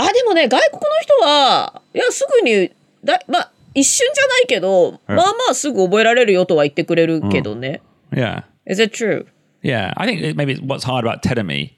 [0.00, 2.70] あ、でもね、外国の人は、いや、すぐに、
[3.04, 7.80] だまあ、一瞬じゃないけど、まあまあすぐ覚えられるよとは言ってくれるけどね。
[8.12, 9.26] Yeah, Is it true?
[9.62, 9.92] yeah.
[9.96, 11.72] I think maybe what's hard about terumi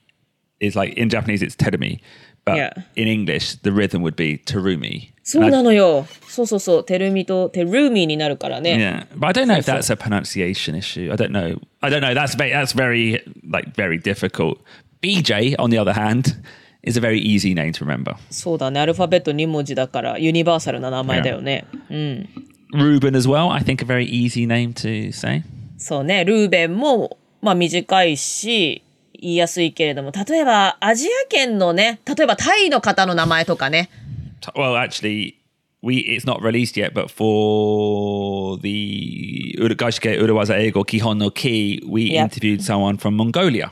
[0.59, 1.99] is like in Japanese it's terumi,
[2.45, 2.73] but Yeah.
[2.95, 5.09] in English the rhythm would be terumi.
[5.23, 6.07] そうなのよ。
[6.27, 6.83] そうそうそう。
[6.85, 9.07] てるみとてるみになるからね。
[9.11, 11.11] Yeah, but I don't know if that's a pronunciation issue.
[11.11, 11.59] I don't know.
[11.81, 12.13] I don't know.
[12.15, 14.57] That's ve- that's very like very difficult.
[15.03, 16.35] BJ, on the other hand,
[16.82, 18.16] is a very easy name to remember.
[18.30, 18.80] そうだね。
[18.80, 21.64] アルファベット2文字だからユニバーサルな名前だよね。
[21.90, 22.28] うん。
[22.74, 25.42] Ruben as well, I think a very easy name to say.
[25.78, 26.24] そうね。
[26.24, 28.82] ルーベンも、まあ短いし、
[29.18, 33.88] 言いやすいけれども、例えばアジア圏のね、例えばタイの方の名前とかね。
[34.40, 35.34] T- Well, actually,
[35.82, 42.10] we it's not released yet, but for the Urugashike Urawaza Ego Kihon no Ki, we
[42.12, 42.24] Yep.
[42.32, 43.70] interviewed someone from Mongolia.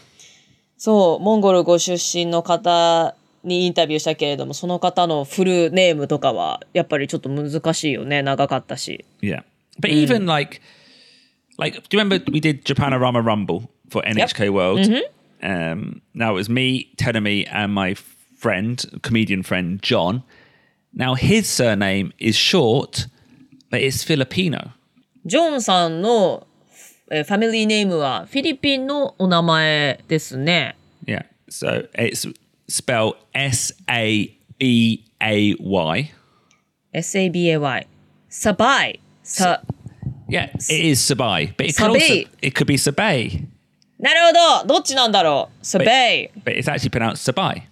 [0.80, 3.14] そう、モンゴルご出身の方
[3.44, 8.24] にインタビューしたけれども、その方のフルネームとかは、やっぱりちょっと難しいよね。
[8.24, 9.04] 長かったし。
[9.22, 9.44] Yeah.
[9.82, 10.62] But even like,
[11.58, 14.80] like, do you remember we did Japanorama Rumble for NHK World?
[15.44, 17.94] Um, now it was me, Tenemy, and my
[18.38, 20.24] friend, comedian friend John.
[20.94, 23.08] Now his surname is short,
[23.70, 24.72] but it's Filipino.
[25.26, 26.48] ジョンさんの
[27.11, 30.77] えーファミリーネームはフィリピンのお名前ですね。
[31.07, 31.25] Yeah.
[31.51, 32.27] So it's
[32.69, 36.11] spelled S A B A Y.
[36.93, 37.87] S-A-B-A-Y。
[38.29, 39.01] サバイ。
[39.23, 39.63] さ、
[40.29, 41.95] Yeah, it is Sabai, but it could Sabai.
[41.95, 43.47] also it could be Sabay,
[43.99, 46.41] なるほどどっちなんだろうサベイ。
[46.45, 47.63] but it's actually pronounced Sabai.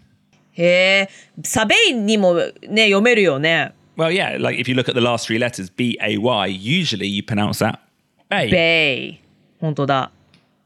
[0.52, 1.08] へえ、
[1.44, 2.34] サベイにも
[2.68, 3.72] ね、読めるよね。
[3.96, 7.06] Well, yeah, like if you look at the last three letters, B A Y, usually
[7.06, 7.78] you pronounce that
[8.28, 8.50] Bay.
[8.50, 9.20] ベイ。
[9.59, 10.11] 本当だ。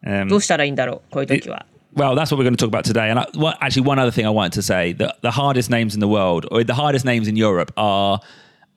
[0.03, 1.65] Um, どうしたらいいんだろうこういう時は。
[1.93, 3.09] well, that's what we're going to talk about today.
[3.09, 5.93] And I, well, actually, one other thing I wanted to say: the the hardest names
[5.93, 8.19] in the world, or the hardest names in Europe, are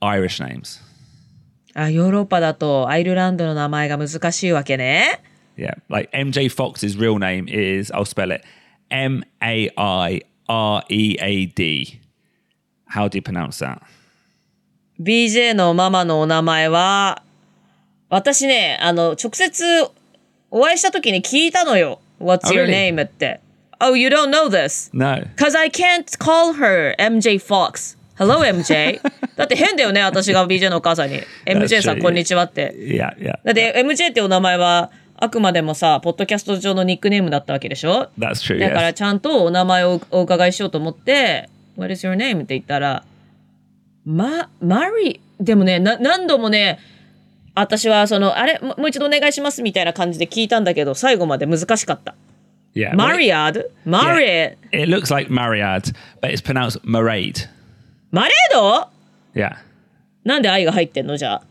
[0.01, 0.81] Irish names.
[1.73, 5.21] あ、ヨーロッパだとアイルランドの名前が難しいわけね。
[5.57, 8.43] Yeah, like MJ Fox's real name is I'll spell it
[8.89, 12.01] M A I R E A D.
[12.87, 13.81] How do you pronounce that?
[14.99, 17.23] BJ のママのお名前は、
[18.09, 19.63] 私ね、あの、直接
[20.57, 21.99] お会いした時に聞いたのよ。
[22.21, 23.03] What's Oh, your name?
[23.03, 23.41] って。
[23.81, 24.89] Oh, you don't know this?
[24.93, 25.21] No.
[25.35, 27.97] Cause I can't call her MJ Fox.
[28.17, 29.01] Hello, MJ.
[29.35, 31.19] だって変だよね、私が BJ のお母さんに。
[31.45, 32.73] MJ さん、こんにちはって。
[32.77, 33.31] Yeah, yeah.
[33.43, 38.57] だって MJ ってお名前は、あくまでもさ、ポッドキャスト上のニックネームだったわけでしょ？That's true.
[38.57, 42.43] だから.ちゃんとお名前をお伺いしようと思って、What is your name?
[42.43, 43.03] って言ったら、
[44.05, 46.79] ま、マリ、でもね、な何度もね、
[47.55, 52.15] 私はその、あれ、ももう一度お願いしますみたいな感じで聞いたんだけど、最後まで難しかった。
[52.75, 52.91] Yeah.
[52.91, 57.47] well, マリアードマリエ、It looks like Mariad, but it's pronounced Maraid.
[58.11, 58.89] マレード
[59.33, 59.55] Yeah.
[60.25, 61.41] なんで愛が入ってんのじゃあ。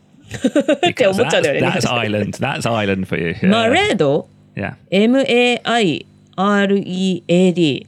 [0.89, 1.67] って思っちゃうんだよね。
[1.67, 2.37] that's, that's island.
[2.37, 3.31] That's island for you.
[3.33, 3.49] Yeah.
[3.49, 4.75] マレード Yeah.
[6.37, 7.87] ?M-A-I-R-E-A-D。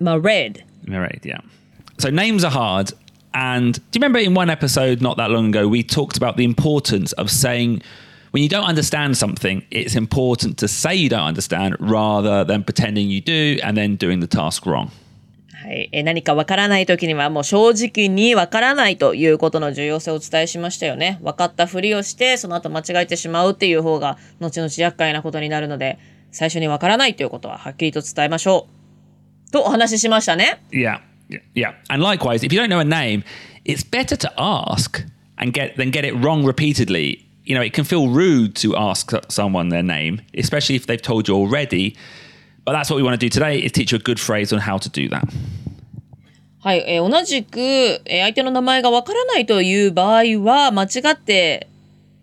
[0.00, 0.60] マレード。
[0.92, 1.40] Maraid, yeah.
[1.98, 2.94] So names are hard.
[3.34, 6.44] And do you remember in one episode not that long ago, we talked about the
[6.44, 7.82] importance of saying
[8.30, 13.10] when you don't understand something, it's important to say you don't understand rather than pretending
[13.10, 14.90] you do and then doing the task wrong.
[15.64, 21.18] はい、えー何かわからない時にはもう正直にわからないということの重要性をお伝えしましたよね。
[21.22, 25.98] 分かったふりをしてその後間違えてしまうっていう方が後々厄介なことになるので
[26.30, 28.68] 最初にわからないということははっきりと伝えましょ
[29.48, 29.50] う。
[29.52, 30.60] とお話ししましたね。
[30.70, 31.74] Yeah, yeah, yeah.
[31.90, 33.24] And likewise, if you don't know a name,
[33.64, 35.02] it's better to ask
[35.38, 37.26] and get than get it wrong repeatedly.
[37.44, 41.28] You know, it can feel rude to ask someone their name, especially if they've told
[41.28, 41.96] you already.
[42.64, 44.60] But that's what we want to do today: is teach you a good phrase on
[44.60, 45.28] how to do that.
[46.60, 51.68] はい、えー同じく、えー相手の名前がわからないという場合は間違って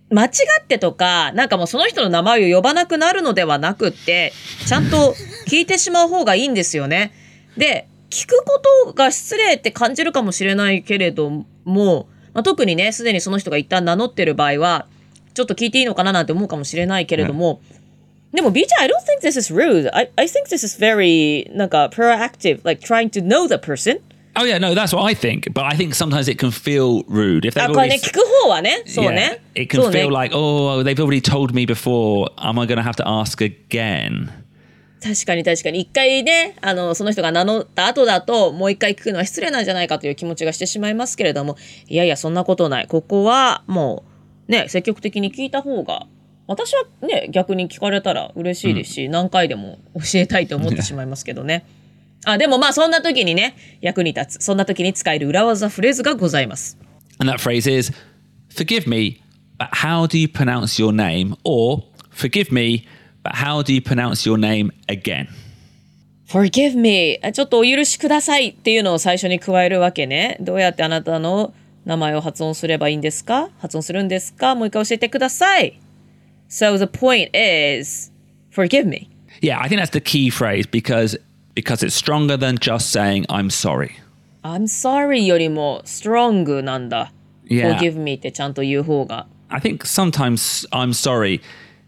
[0.10, 0.30] 間違
[0.62, 4.34] ってとか、なんかもうその人の名前を呼ばなくなるのではなくって、
[4.68, 5.16] ちゃんと
[5.48, 7.14] 聞いてしまう方がいいんですよね。
[7.56, 14.86] で、聞くことが失礼って感じるかもしれないけれども、まあ、特にね、すでにその人が一旦名乗ってる場合は、
[15.34, 17.62] ちょっと聞いていいのかななんて思うかもしれないけれども、
[18.34, 19.90] でも BJ, I don't think this is rude.
[19.94, 24.00] I, I think this is very, なんか proactive, like trying to know the person.
[24.36, 25.52] Oh yeah, no, that's what I think.
[25.54, 27.90] But I think sometimes it can feel rude if they've あ、これ already.
[27.90, 29.42] ね、聞く方はね、そう yeah, ね。
[29.56, 32.30] it can そうね feel like, oh, they've already told me before.
[32.38, 34.30] Am I going to have to ask again?
[35.04, 35.80] 確かに確かに。
[35.80, 42.88] 一回ね、あの、その人が名乗った後だと、もう一回聞くのは失礼なんじゃないかという気持ちがしてしまいますけれども、いやいや、そんなことない。
[42.88, 44.04] ここは、も
[44.48, 46.06] う、ね、積極的に聞いた方が、
[46.46, 51.66] 私はね、逆に聞かれたら嬉しいですし、何回でも教えたいと思ってしまいますけどね。
[52.26, 54.44] あ、でもまあ、そんな時にね、役に立つ。
[54.44, 56.78] そんな時に使える裏技フレーズがございます。
[57.18, 57.92] And that phrase is,
[58.50, 59.24] forgive me,
[59.58, 61.36] but how do you pronounce your name?
[61.44, 61.84] Or,
[62.14, 62.86] forgive me,
[63.23, 65.29] but how do you pronounce your name again?
[66.27, 70.37] forgive me あちょっとお許しくださいっていうのを最初に加えるわけね。
[70.41, 75.81] どうやってあなたの名前を発音すればいいんですか発音するんですかもう一回教えてください。
[76.49, 78.13] So the point is,
[78.53, 79.09] forgive me.
[79.41, 81.17] Yeah, I think that's the key phrase because
[81.55, 83.93] because it's stronger than just saying I'm sorry.
[84.43, 87.13] I'm sorry よりも strong なんだ。
[87.49, 87.79] Yeah.
[87.79, 89.27] forgive me ってちゃんと言う方が。
[89.49, 91.41] I think sometimes I'm sorry.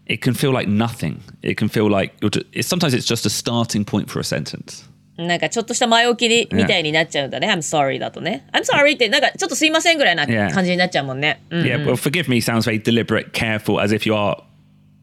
[0.06, 1.20] It can feel like nothing.
[1.42, 4.24] It can feel like you're ju- it's, sometimes it's just a starting point for a
[4.24, 4.88] sentence.
[5.16, 7.48] なんかちょっとした前置きみたいになっちゃうんだね。
[7.48, 8.46] I'm sorry だとね。
[8.52, 10.52] I'm sorry ってなんかちょっとすいませんぐらいな Yeah.
[10.52, 11.40] 感じになっちゃうもんね。
[11.50, 14.36] うん Yeah, well, forgive me sounds very deliberate, careful, as if you are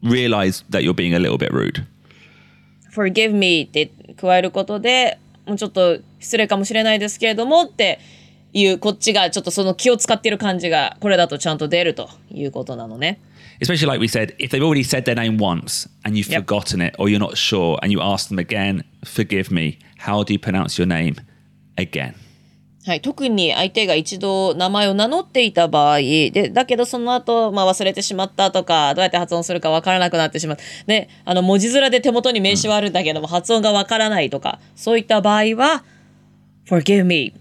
[0.02, 1.84] realize that you're being a little bit rude.
[2.94, 7.98] forgive me って加えることでもうちょっと失礼かもしれないですけれどもって
[8.52, 13.18] いうこっちがちょっとその気を使ってる感じがこれだとちゃんと出るということなのね。
[13.60, 16.46] Especially like we said, if they've already said their name once and you've Yep.
[16.46, 20.32] forgotten it or you're not sure and you ask them again, forgive me, how do
[20.32, 21.16] you pronounce your name
[21.76, 22.14] again?
[22.84, 35.84] はい、特に相手が一度名前を名乗っていた場合でだけどその後、まあ忘れてしまったとかどうやって発音するかわからなくなってしまったであの文字面で手元に名刺はあるんだけども、発音がわからないとかそういった場合は
[36.68, 37.32] 「Forgive me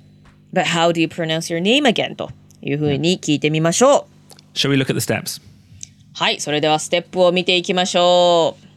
[0.53, 2.29] but how do you pronounce your name again?」と
[2.61, 4.05] いうふうに聞いてみましょ
[4.53, 4.57] う。
[4.57, 5.41] Shall we look at the steps?
[6.13, 8.71] はい、それではステップを見ていきましょう。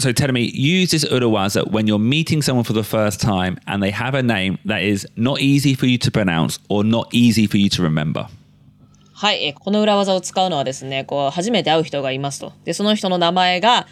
[0.00, 3.84] So tell me, use this urawaza when you're meeting someone for the first time and
[3.84, 7.46] they have a name that is not easy for you to pronounce or not easy
[7.46, 8.26] for you to remember.
[9.12, 12.52] はい、えこの裏技を使うのはですね、こう初めて会う人がいますと。
[12.64, 13.86] で、その人の名前が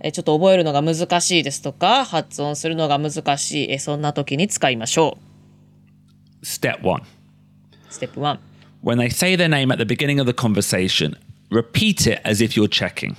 [0.00, 5.16] えちょっと覚えるのが難しいですとか、発音するのが難しい、えそんな時に使いましょ
[6.42, 7.02] Step one.
[7.02, 7.04] う。
[7.88, 8.38] ステップ1。
[8.85, 11.15] When they say their name at the beginning of the conversation,
[11.51, 13.15] repeat it as if you're checking.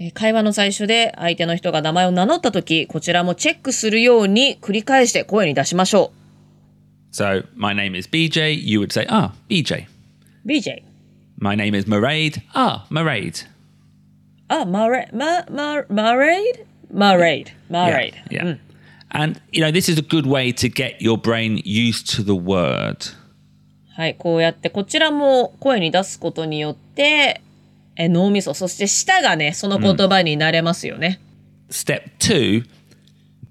[0.00, 6.12] え会話の最初で相手の人が名前を名乗った時、こちらもチェックするように繰り返して声に出しましょ
[7.12, 8.60] So, my name is BJ.
[8.60, 9.86] You would say, ah, BJ.
[9.86, 10.48] う。
[10.48, 10.82] BJ。
[11.38, 12.42] My name is Maraid.
[12.54, 13.46] Ah, Maraid.
[14.48, 17.50] あ、マレ、マ、マ、マレイドマレイド。
[17.70, 18.36] マレイド。
[18.36, 18.58] Yeah.
[19.10, 22.34] And, you know, this is a good way to get your brain used to the
[22.34, 23.14] word.
[23.99, 27.41] はい、こうやってこちらも声に出すことによって、
[27.97, 31.19] え脳みそ、そして舌がね、その言葉になれますよね。
[31.69, 32.63] Step two,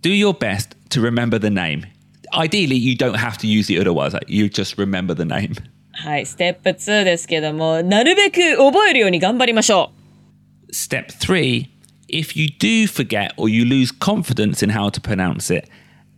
[0.00, 1.82] do your best to remember the name.
[2.32, 4.20] Ideally, you don't have to use the urawaza.
[4.26, 5.52] You just remember the name.
[5.92, 9.90] はい、ステップ2ですけども、なるべく覚えるように頑張りましょ
[10.72, 11.68] Step three,
[12.08, 15.68] if you do forget or you lose confidence in how to pronounce it,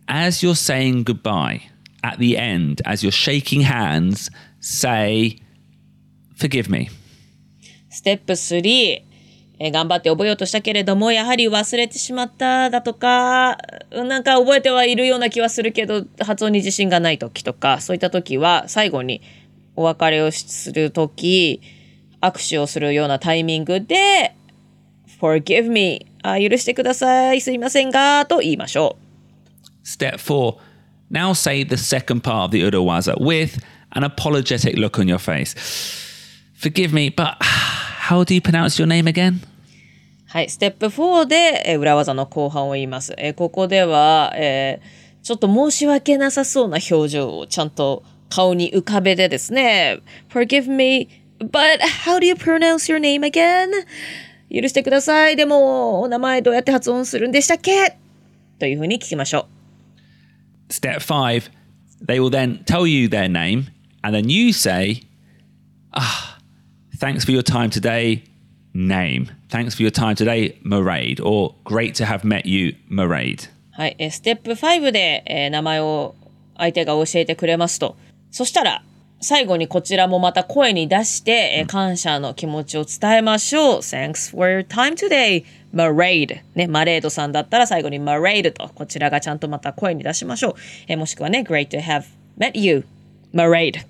[0.07, 1.70] as you're saying goodbye
[2.03, 5.37] at the end, as you're shaking hands, say,
[6.37, 6.87] forgive me.
[6.87, 7.93] う。
[7.93, 9.03] ステップ3、
[9.59, 13.57] えー頑張って覚えようとしたけれども、やはり忘れてしまっただとか、
[13.91, 19.21] うんなんか覚えてはいるような気はするけど、発音に自信がない時とか、そういった時は最後に
[19.75, 21.61] お別れをする時、
[22.21, 24.35] 握手をするようなタイミングで、
[25.21, 28.97] forgive me あ許してくださいすいませんがと言いましょ
[29.83, 30.57] Step four,
[31.11, 33.59] now say the second part of the urawaza with
[33.93, 35.53] an apologetic look on your face.
[36.55, 39.39] Forgive me, but how do you pronounce your name again?
[40.27, 43.13] はい、ステップ4で、えー裏技の後半を言います。
[43.17, 53.69] えーここでは、えーちょっと申し訳なさそうな表情をちゃんと顔に浮かべてですね、Forgive me, but how do you pronounce your name again?
[54.51, 55.35] 許してください。
[55.35, 57.97] でも、お名前どうやって発音するんでしたっけ
[58.57, 59.60] というふうに聞きましょう。
[60.71, 61.49] Step five,
[62.01, 63.67] they will then tell you their name,
[64.03, 65.01] and then you say,
[65.93, 66.37] Ah,
[66.97, 68.23] thanks for your time today,
[68.73, 69.29] name.
[69.49, 71.19] Thanks for your time today, Maraid.
[71.23, 73.49] Or great to have met you, Maraid.
[73.73, 76.15] はい、えーステップ5で、えー名前を
[76.57, 77.95] 相手が教えてくれますと。
[78.31, 78.83] そしたら、
[79.19, 83.79] 最後にこちらもまた声に出して、えー感謝の気持ちを伝えましょう。
[83.79, 86.41] Thanks for your time today, Maraid.
[86.55, 90.53] ね、マレードさんだったら最後に Maraid と、こちらがちゃんとまた声に出しましょう。
[90.87, 92.03] えーもしくはね、Great to have
[92.37, 92.85] met you,
[93.33, 93.85] Maraid.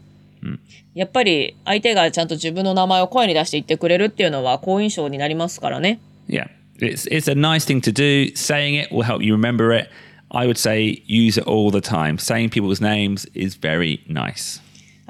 [0.93, 5.99] やっぱり相手がちゃんと自分の名前を声に出して言ってくれるっていうのは好印象になりますからね。
[6.27, 6.47] Yeah,
[6.79, 8.31] it's, it's a nice thing to do.
[8.33, 9.89] Saying it will help you remember it.
[10.31, 12.17] I would say use it all the time.
[12.17, 14.61] Saying people's names is very nice.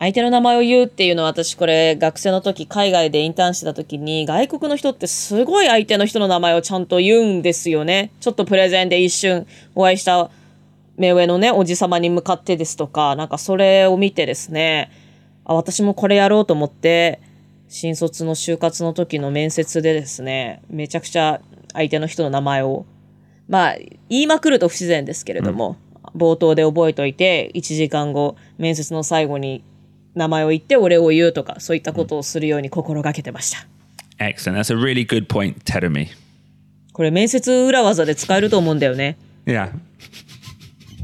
[0.01, 8.11] 相手の名前を言うっていうのは私これ学生の時海外でインターンしてた時に外国の人ってすごい相手の人の名前をちゃんと言うんですよね。
[8.19, 9.45] ちょっとプレゼンで一瞬
[9.75, 10.31] お会いした
[10.97, 14.91] 目上のねおじ様に向かってですとかなんかそれを見てですね
[15.45, 17.21] あ私もこれやろうと思って
[17.67, 21.41] 新卒の就活の時の面接でですねめちゃくちゃ
[21.73, 22.87] 相手の人の名前を
[23.47, 23.75] まあ
[24.09, 25.77] 言いまくると不自然ですけれども、
[26.15, 29.63] 冒頭で覚えといて1時間後面接の最後に
[30.15, 33.67] 名前を言ってお礼を言うとかそういったことをするように心がけてました
[34.23, 34.57] Excellent.
[34.57, 36.07] That's a really good point, Terumi.
[36.93, 39.71] これ面接裏技で使えると思うんだよね Yeah.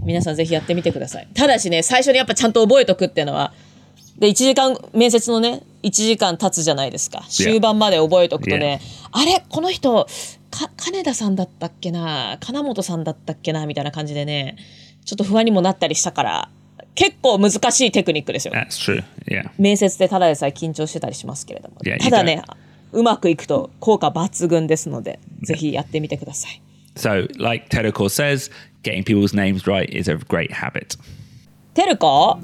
[0.04, 1.28] 皆さんぜひやってみてください。
[1.34, 3.52] ただしね、最初にやっぱちゃんと覚えとくっていうのは、
[4.20, 7.26] で、1時間、面接のね、1時間経つじゃないですか。
[7.30, 8.80] 終盤まで覚えとくとね、
[9.12, 9.44] あれ？
[9.50, 10.08] この人、
[10.50, 12.38] か、金田さんだったっけな？
[12.40, 13.66] 金本さんだったっけな？
[13.66, 14.56] みたいな感じでね、
[15.04, 16.50] ちょっと不安にもなったりしたから、
[16.98, 18.54] 結構難しいテクニックですよ。
[18.56, 19.04] That's true.
[19.28, 19.52] Yeah.
[19.60, 21.76] 面接でただでさえ緊張してたりしますけれども。
[21.84, 22.42] Yeah, ただね、
[22.92, 26.60] うまくいくと効果抜群ですので、ぜひやってみてください。
[26.96, 30.98] So, like Tedokor says, getting people's names right is a great habit.
[31.76, 32.40] てるこ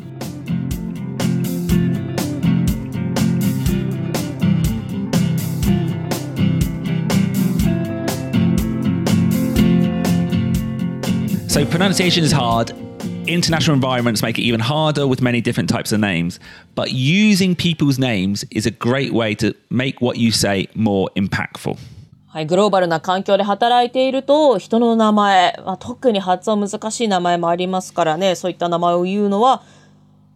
[11.48, 12.83] So, pronunciation is hard.
[13.28, 16.40] International environments make it even harder with many different types of names.
[16.76, 21.78] But using people's names is a great way to make what you say more impactful.
[22.28, 29.62] はい、グローバルな環境で働いていると、人の名前、まあ、特に発音難しい名前もありますからね、そういった名前を言うのは、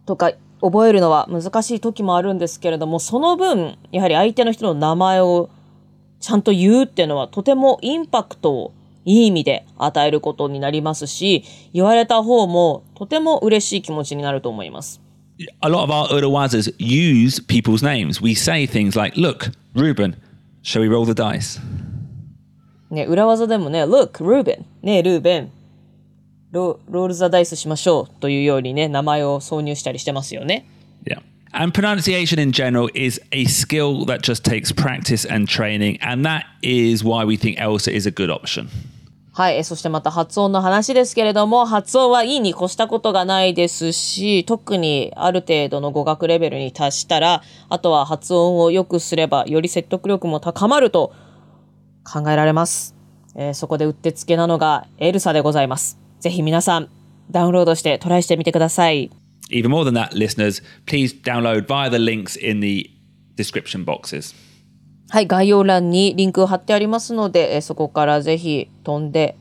[0.06, 5.50] とか、覚えるのは難しい時もあるんですけれども、その分、やはり相手の人の名前を
[6.20, 8.72] ちゃんと言うっていうのは、とてもインパクトを
[9.08, 11.42] いい意味で与えることになりますし、
[11.72, 15.00] 言われた方もとても嬉しい気持ちになると思います。
[15.62, 18.20] A lot of our Urawazas use people's names.
[18.20, 20.16] We say things like, Look, Ruben,
[20.62, 21.58] shall we roll the dice?
[22.90, 24.66] ね、裏技でもね、Look, ルーベン。
[24.82, 25.50] ねルーベン。
[26.50, 30.66] ロロールザダイスしましょうというようにね、名前を挿入したりしてますよね。
[31.04, 31.22] Yeah.
[31.52, 35.98] And pronunciation in general is a skill that just takes practice and training.
[36.02, 38.68] And that is why we think ELSA is a good option.
[39.38, 39.62] はい。
[39.62, 51.12] そしてまた発音の話ですけれども、発音はいいに越したことがないですし、特にある程度の語学レベルに達したら、あとは発音を良くすれば、より説得力も高まると
[52.02, 52.96] 考えられます。
[53.36, 56.00] えーそこでうってつけなのがエルサでございます。
[56.18, 56.88] ぜひ皆さん、
[57.30, 59.08] ダウンロードしてトライしてみてください。
[59.52, 62.90] Even more than that, listeners, please download via the links in the
[63.36, 64.34] description boxes.
[65.10, 69.36] はい、概要欄にリンクを貼ってありますので、えーそこからぜひ飛んで、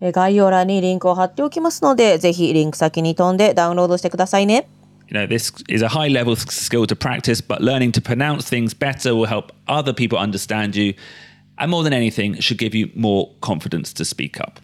[0.00, 4.68] えー概要欄にリンクを貼っておきますので、ぜひリンク先に飛んでダウンロードしてくださいね。
[5.08, 9.14] You know, this is a high level skill to practice, but learning to pronounce things better
[9.14, 10.94] will help other people understand you.
[11.58, 14.60] And more than anything, should give you more confidence to speak up.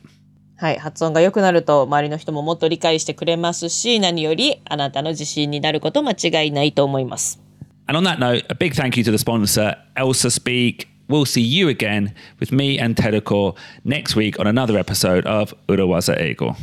[0.57, 7.41] はい、発音が良くなると周りの人ももっと理解してくれますし、何よりあなたの自信になること間違いないと思います。
[7.89, 10.89] And on that note, a big thank you to the sponsor, Elsa Speak.
[11.09, 16.21] We'll see you again with me and Tedakor next week on another episode of Urawaza
[16.21, 16.55] Ego.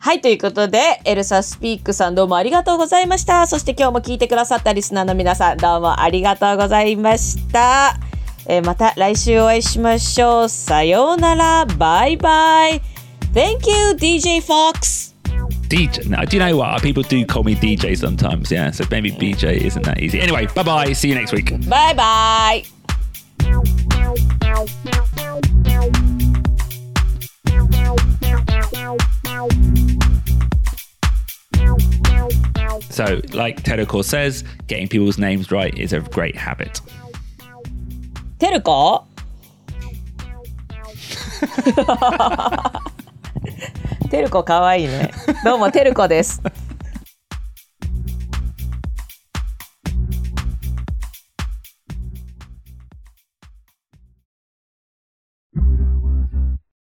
[0.00, 3.46] はい、ということで、エルサスピークさんどうもありがとうございました。
[3.46, 7.96] そして今日も聞いてくださったリスナーの皆さんどうもありがとうございました。
[8.46, 10.48] えーまた来週お会いしましょう。
[10.48, 11.64] さようなら。
[11.64, 12.82] バイバイ。
[13.32, 15.09] Thank you, DJ Fox.
[15.70, 16.06] DJ.
[16.08, 16.82] Now, do you know what?
[16.82, 18.50] People do call me DJ sometimes.
[18.50, 20.20] Yeah, so maybe BJ isn't that easy.
[20.20, 20.92] Anyway, bye bye.
[20.92, 21.50] See you next week.
[21.68, 22.64] Bye bye.
[32.90, 36.80] So, like Teruko says, getting people's names right is a great habit.
[38.38, 39.06] Teruko.
[44.10, 45.12] ルコテルコかわいいね。
[45.44, 46.42] どうもテルコです。